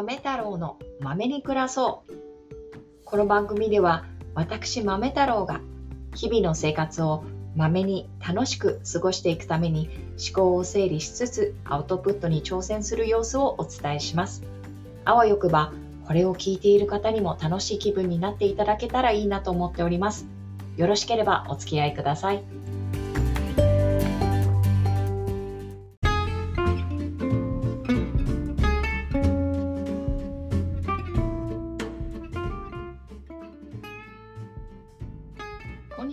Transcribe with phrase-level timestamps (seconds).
[0.00, 2.12] 豆太郎の豆に暮らそう。
[3.04, 5.60] この番組では私豆太郎が
[6.14, 7.22] 日々の生活を
[7.54, 14.42] 豆に楽しく過ごしていくために思考を整理しつつアウトプットに挑戦する様子をお伝えします。
[15.04, 15.74] あわよくば
[16.06, 20.26] これを聞いている方にも楽しい気分になっていただけたらいいなと思っております。
[20.78, 22.42] よろしければお付き合いください。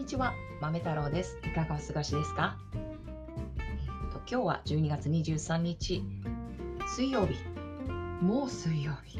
[0.07, 1.37] ちは、豆太郎です。
[1.43, 6.01] いかがお過ごしですか、えーと今日は12月23日、
[6.95, 7.35] 水曜日。
[8.23, 9.19] もう水曜日。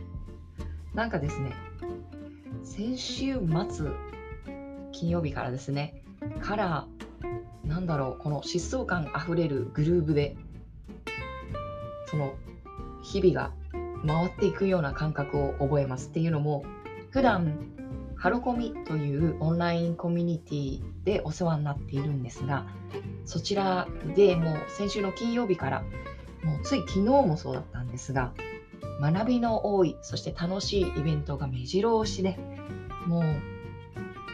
[0.93, 1.51] なんかですね、
[2.63, 3.33] 先週
[3.69, 3.91] 末、
[4.93, 6.05] 金曜日からですね、
[6.39, 6.87] から、
[7.65, 10.37] なんだろう、この疾走感あふれるグルーブで、
[12.05, 12.33] その
[13.03, 13.51] 日々が
[14.05, 16.07] 回っていくような感覚を覚えます。
[16.07, 16.63] っていうのも、
[17.09, 17.76] 普段
[18.17, 22.65] ハロコミというオンラインコミュニティでお世話になっているんですが、
[23.25, 25.81] そちらでもう先週の金曜日から、
[26.43, 28.33] もうつい昨日もそうだったんですが、
[28.99, 32.39] 学びの多い、そして楽しいイベントが目白押しで、
[33.05, 33.23] もう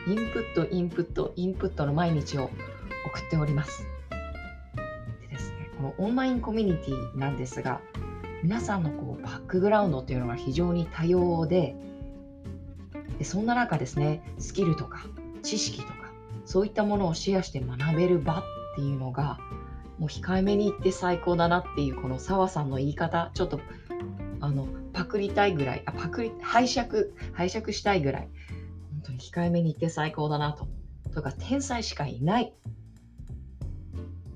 [0.10, 2.50] インプット、インプット、インプットの毎日を
[3.06, 3.86] 送っております。
[5.22, 7.82] でですね、このオンラインコミュニティなんですが、
[8.44, 11.76] 皆さんのこうバックグラウンドっていうのが非常に多様で、
[13.24, 15.06] でそんな中ですね、スキルとか
[15.44, 16.12] 知識とか、
[16.44, 18.44] そういったものをシェアして学べる場っ
[18.76, 19.40] ていうのが、
[19.98, 23.62] もう控えめに言って最高だなっていう、この澤さんの言い方、ちょっと
[24.42, 28.30] あのパクりたいぐらい、あパクリ拝借、拝借したいぐらい、
[28.92, 30.68] 本当に控えめに言って最高だなと。
[31.14, 32.54] とか、天才しかいない。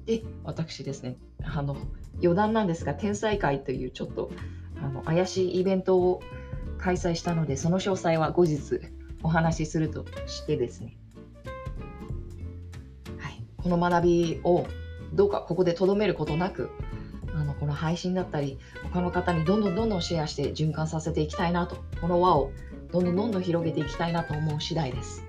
[0.06, 1.76] で、私ですね、あの
[2.24, 4.32] 余談なんですが、天才会というちょっと
[4.82, 6.22] あの怪しいイベントを
[6.78, 8.82] 開催したので、その詳細は後日
[9.24, 10.98] お話しするとしてですね、
[13.18, 14.66] はい、この学びを
[15.14, 16.70] どうかここでとどめることなく、
[17.34, 22.52] あのこの配信だったり、他の方にどんどんどんどんシェアして循環させていきたいなと、この輪を
[22.92, 25.24] どんどんどんどん広げていきたいなと思う次第です。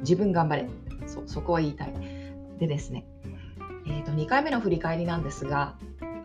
[0.00, 0.68] 自分頑張れ。
[1.06, 1.94] そそこは言いたい。
[2.58, 3.06] でですね、
[3.86, 5.76] えー、と2回目の振り返りなんですが、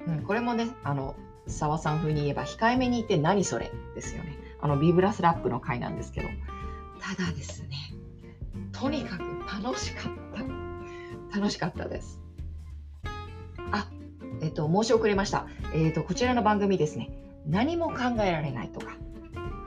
[0.07, 1.15] うん、これもね、あの
[1.47, 4.37] 澤さん風に言えば、控えめに言って何それですよね。
[4.61, 6.29] あのビブラスラップの回なんですけど、
[7.01, 7.69] ただですね、
[8.71, 9.23] とにかく
[9.63, 10.13] 楽しかっ
[11.31, 11.39] た。
[11.39, 12.21] 楽しかったです。
[13.71, 13.87] あ、
[14.41, 15.47] えっ、と、申し遅れました。
[15.73, 17.09] えっ、と、こちらの番組ですね、
[17.45, 18.93] 何も考えられないとか、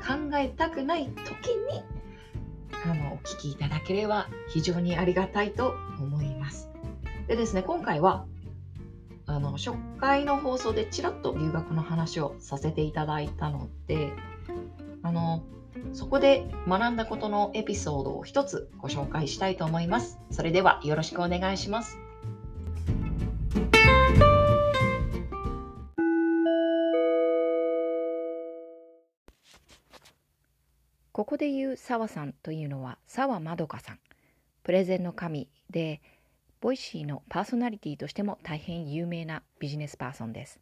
[0.07, 1.83] 考えたくない時に、
[2.85, 6.71] あの、お聞きいただければ非常にありがたいと思います。
[7.27, 8.25] でですね、今回は、
[9.27, 14.13] あの初回の放送でちらっと留学の話をさせていただいたので
[15.03, 15.43] あの
[15.93, 20.19] そこで学んだことのエピソードを一つご紹介したいと思います。
[20.31, 21.99] それではよろしくお願いします。
[31.13, 33.99] ここで言う澤さんというのは澤まどかさん。
[34.63, 36.01] プレゼンの神で、
[36.67, 40.59] Voicy のパーソナリティとしても大変有名なビジネスパーソンです。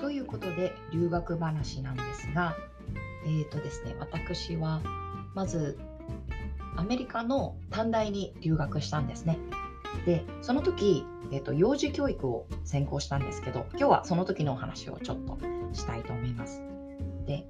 [0.00, 2.56] ということで留学話なんですが、
[3.24, 4.80] えーとですね、私は
[5.36, 5.78] まず
[6.74, 9.38] アメリカの短大に留学したんですね。
[10.06, 15.38] で、その時、えーと、幼児教育を専攻したんですけど、今日はその時のお話をちょっと
[15.72, 16.62] したいと思います。
[17.26, 17.46] で、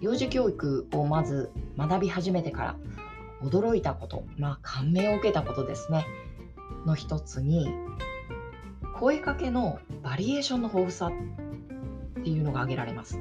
[0.00, 2.76] 幼児教育をまず学び始めてから
[3.42, 6.06] 驚いたこと、まあ感銘を受けたことですね、
[6.86, 7.68] の一つに、
[8.98, 13.20] 声かけのバリエーションの豊富さっていうのが挙げられます。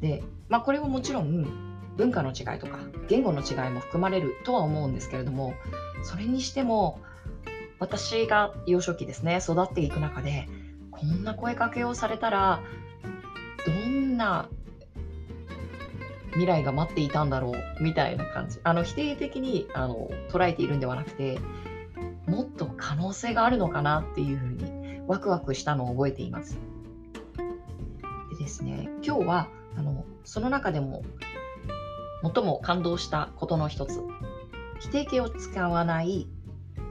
[0.00, 1.65] で、まあこれももちろん
[1.96, 2.78] 文化の違いとか
[3.08, 5.54] 言語の違いも含まれるとは思うんですけれども、
[6.02, 7.00] それにしても
[7.78, 10.48] 私が幼少期ですね育っていく中で
[10.90, 12.60] こんな声かけをされたら
[13.66, 14.48] どんな
[16.30, 18.60] 未来が待っていたんだろうみたいな感じ。
[18.62, 21.38] あの否定的にあの捉えているんではなくて
[22.26, 26.58] もっと可能性があるのかなっていうふうにワクワクしたのを覚えています。
[28.30, 31.02] でですね今日はあのその中でも
[32.34, 34.00] 最も感動したことの一つ
[34.80, 36.28] 否定形を使わない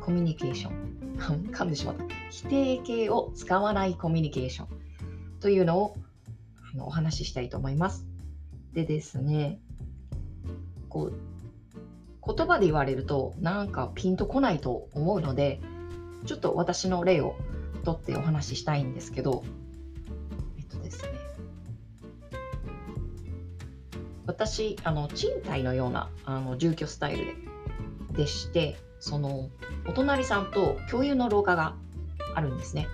[0.02, 0.86] コミュニケーション。
[1.52, 2.04] 噛んでしまった。
[2.30, 4.68] 否定形を使わないコミュニケーション
[5.40, 5.96] というのを
[6.74, 8.06] あのお話ししたいと思います。
[8.74, 9.60] でですね、
[10.90, 11.14] こう
[12.26, 15.62] 言葉で言われるとなんかピンとこないと思うので
[16.26, 17.36] ちょっと私の例を
[17.84, 19.44] 取ってお話ししたいんですけど
[24.36, 27.36] 私あの賃貸のようなあの住居スタイルで
[28.24, 29.50] でしてその
[29.88, 31.76] お隣さんと共有の廊下が
[32.34, 32.88] あるんですね。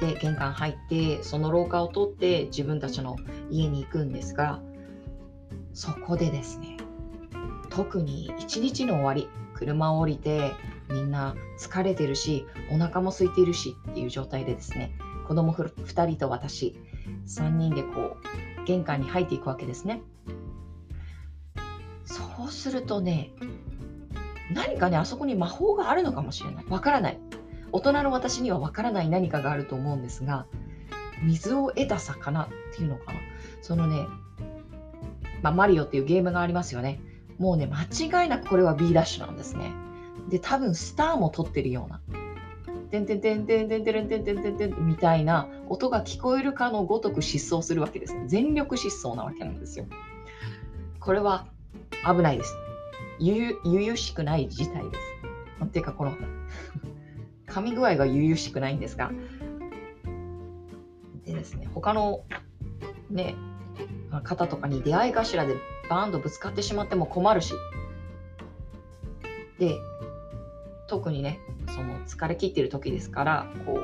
[0.00, 3.16] で玄関入ってその廊下を通って自分たちの
[3.50, 4.60] 家に行くんですが
[5.72, 6.76] そこでですね
[7.70, 10.52] 特に一日の終わり車を降りて
[10.90, 14.92] みんな疲れてるしお腹も空いているしっていう状態でですね
[15.26, 16.78] 子供2人と私
[17.26, 20.02] 3人でこう玄関に入っていくわけですね。
[22.04, 23.32] そうするとね
[24.52, 26.64] 何かねあそこに魔法があるのかもしれない。
[26.68, 27.18] わからない。
[27.72, 30.46] 大人の私にはわからない何かがあると思うんですが
[31.22, 33.20] 水を得た魚っていうのかな。
[33.62, 34.06] そのね、
[35.42, 37.00] まあ、マリオっていうゲームがありますよね。
[37.38, 39.72] もうね間違いなくこれは B ダッシュなんですね。
[40.28, 42.00] で多分スターも取ってるような。
[42.90, 49.86] てんてんてんてんてんてんてんてんてんてんみたいな音が聞こえるかのごとく疾走するわけですね全力疾走なわけなんですよ
[51.00, 51.46] これは
[52.04, 52.54] 危ないです
[53.18, 56.12] ゆゆゆしくない事態ですっていうかこの
[57.56, 59.10] 噛み具合が悠々しくないんですが、
[61.24, 62.22] でですね、他の
[63.10, 63.34] ね、
[64.24, 65.54] 方とかに出会い頭で
[65.88, 67.54] バーンとぶつかってしまっても困るし、
[69.58, 69.74] で、
[70.86, 71.38] 特にね、
[71.76, 73.80] その疲れ切ってる時ですから、こ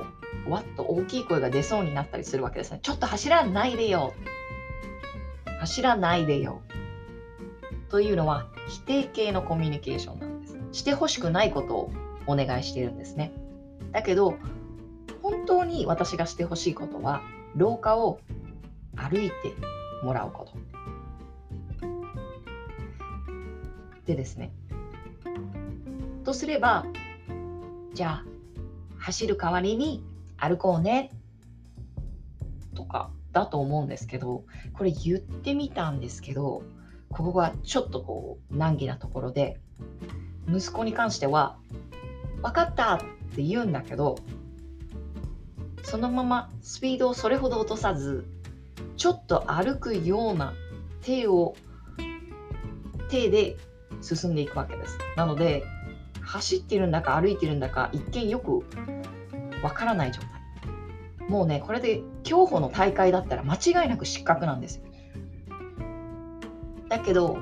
[0.46, 2.80] う、わっと大きい声が出そうになったりするわけですね。
[2.82, 4.14] ちょっと走らないでよ。
[5.60, 6.62] 走らないでよ。
[7.90, 10.58] というのは否定形のコミュニケーションなんです。
[10.72, 11.92] してほしくないことを
[12.26, 13.32] お願いしているんですね。
[13.92, 14.36] だけど
[15.22, 17.20] 本当に私がしてほしいことは
[17.54, 18.18] 廊下を
[18.96, 19.34] 歩いて
[20.02, 20.52] もらうこと
[24.06, 24.52] でですね
[26.24, 26.86] とすれば
[27.94, 28.24] じゃあ
[28.98, 30.04] 走る代わりに
[30.36, 31.10] 歩こうね
[32.74, 34.44] とかだと思うんですけど
[34.74, 36.62] これ言ってみたんですけど
[37.10, 39.60] ここがちょっとこう難儀なところで
[40.48, 41.58] 息子に関しては
[42.42, 42.98] 分かったっ
[43.34, 44.18] て言うんだけど
[45.82, 48.26] そのままスピードをそれほど落とさず
[48.96, 50.54] ちょっと歩くような
[51.02, 51.54] 手を
[53.08, 53.56] 手で
[54.00, 54.98] 進んでいくわけです。
[55.16, 55.64] なので
[56.24, 58.64] 走ってるんだか歩いてるんだか一見よく
[59.62, 64.84] わからない状態もうねこれで競歩の大会だったら間違いなく失格なんですよ
[66.88, 67.38] だけど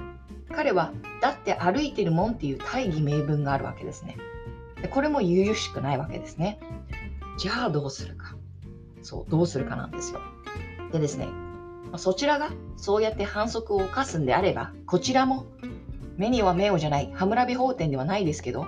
[0.53, 4.17] 彼はだって歩いてるもんっていう大義名分があるわけですね
[4.83, 6.59] でこれも悠々しくないわけですね。
[7.38, 8.37] じゃあどうするか。
[9.03, 10.21] そう、どうするかなんですよ。
[10.93, 11.29] でですね、
[11.97, 15.47] そちらがそうやって反則を犯すんであれば、こちらも
[16.21, 18.67] 目には目をじゃない、歯村美法典ではないですけど、っ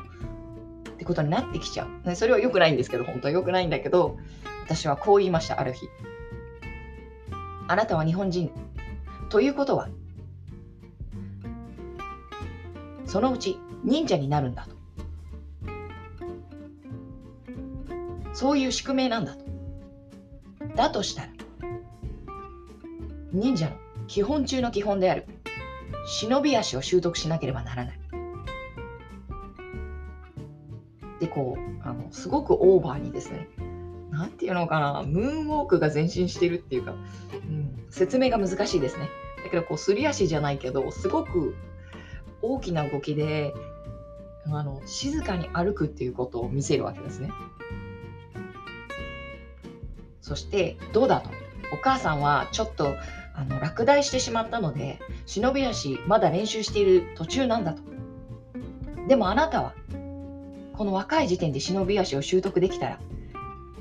[0.97, 2.17] てことになってきちゃう。
[2.17, 4.17] それは良くないんですけど、本当は良くないんだけど、
[4.65, 5.87] 私はこう言いました、ある日。
[7.69, 8.51] あなたは日本人。
[9.29, 9.91] ということは、
[13.05, 14.75] そのうち忍者になるんだと。
[18.33, 19.45] そういう宿命なんだと。
[20.75, 21.29] だとしたら、
[23.31, 25.27] 忍者の基本中の基本である
[26.07, 28.01] 忍び足を習得しなければならない。
[31.21, 33.49] で、こう、あのすごくオーバーにですね、
[34.11, 39.09] なんていうのかな、ムーンウォークが前進してるっていうか、うん、説明が難しいですね。
[39.45, 41.55] だけど、こう、すり足じゃないけど、すごく
[42.43, 43.55] 大きな動きで、
[44.47, 47.31] あの静かに歩くっていうことを見せるわけですね。
[50.21, 51.31] そしてどうだと
[51.73, 52.95] お母さんはちょっと
[53.35, 57.83] あの落第してしまったので忍び足まだ練習している途中なんだと。
[59.09, 59.75] でもあなたは
[60.75, 63.01] この若い時点で忍び足を習得できたら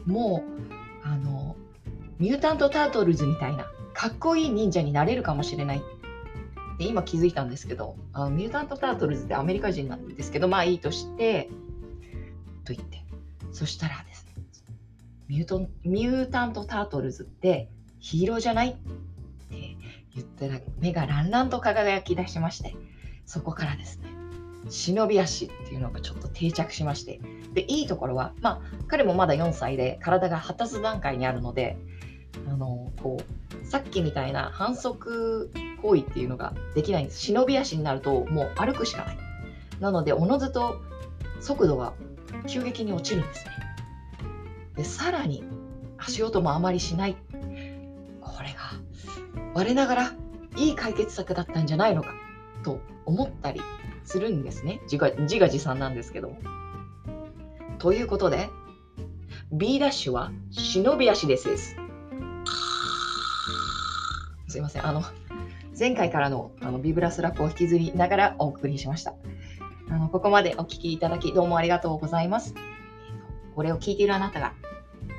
[0.06, 0.44] も
[1.04, 1.56] うあの
[2.18, 5.82] ミュータント・タートルズみたいなかっこいい忍者になれるかもしれない。
[6.80, 11.50] で今気づいたんですけどあのミュータント・タートルズってアメリカ人なんですけどまあいいとして
[12.66, 13.02] と言って。
[13.52, 14.34] そしたらですね
[15.28, 17.70] ミュートミュータント・タートルズって
[18.02, 19.78] ヒーローじゃないって
[20.14, 22.76] 言ったら目がランランと輝き出しまして
[23.26, 24.10] そこからですね
[24.70, 27.22] 忍び足っていうのがちょっと定着しまして
[27.54, 31.78] でいいところはまあ彼もまだ4歳で体が発達段階にあるので
[32.48, 37.20] あのこうさっきみたいな反則行為っていうのができないんです。
[37.20, 39.18] 忍び足になるともう歩くしかない。
[39.80, 40.82] なのでおのずと
[41.40, 41.94] 速度が
[42.48, 43.52] 急激に落ちるんですね。
[44.78, 45.44] でさらに
[45.98, 47.16] 足音もあまりしない。
[49.54, 50.14] 我ながら
[50.58, 52.14] いい解決策だったんじゃないのか
[52.64, 53.62] と思ったり
[54.04, 54.80] するんですね。
[54.84, 56.36] 自画自画自賛なんですけど。
[57.80, 58.50] ということで、
[59.52, 61.76] B ダッシュは忍び足ですです。
[64.48, 64.86] すいません。
[64.86, 65.04] あの、
[65.78, 69.16] 前回からのあのビブラスラップを引きずりながらお送りしました。
[69.90, 72.54] あのここまでお聴きいただきどうもありがとうございます。
[73.56, 74.54] これを聞いているあなたが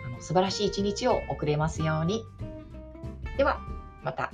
[0.07, 2.23] あの素晴らしい一日を送れますように。
[3.37, 3.61] では、
[4.03, 4.31] また。